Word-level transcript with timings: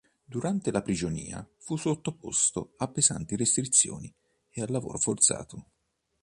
Durante 0.25 0.71
la 0.71 0.81
prigionia 0.81 1.47
fu 1.57 1.75
sottoposto 1.77 2.73
a 2.77 2.87
pesanti 2.87 3.35
restrizioni 3.35 4.11
e 4.49 4.61
al 4.63 4.71
lavoro 4.71 4.97
forzato. 4.97 5.65